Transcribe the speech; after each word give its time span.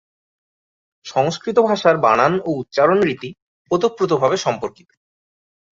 সংস্কৃত 1.05 1.57
ভাষার 1.59 1.95
বানান 1.97 2.33
ও 2.39 2.49
উচ্চারণ 2.57 2.99
রীতি 3.01 3.29
ওতপ্রোতভাবে 3.71 4.37
সম্পর্কিত। 4.37 4.89